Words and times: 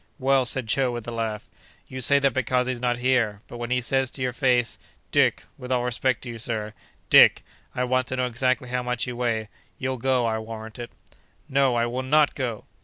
"Well!" 0.17 0.45
said 0.45 0.65
Joe 0.65 0.89
with 0.91 1.07
a 1.07 1.11
laugh, 1.11 1.47
"you 1.87 2.01
say 2.01 2.17
that 2.17 2.33
because 2.33 2.65
he's 2.65 2.79
not 2.81 2.97
here; 2.97 3.41
but 3.47 3.57
when 3.59 3.69
he 3.69 3.81
says 3.81 4.09
to 4.09 4.21
your 4.23 4.33
face, 4.33 4.79
'Dick!' 5.11 5.43
(with 5.59 5.71
all 5.71 5.83
respect 5.83 6.23
to 6.23 6.29
you, 6.29 6.39
sir,) 6.39 6.73
'Dick, 7.11 7.43
I 7.75 7.83
want 7.83 8.07
to 8.07 8.15
know 8.15 8.25
exactly 8.25 8.69
how 8.69 8.81
much 8.81 9.05
you 9.05 9.15
weigh,' 9.15 9.47
you'll 9.77 9.97
go, 9.97 10.25
I 10.25 10.39
warrant 10.39 10.79
it." 10.79 10.89
"No, 11.47 11.75
I 11.75 11.85
will 11.85 12.01
not 12.01 12.33
go!" 12.33 12.63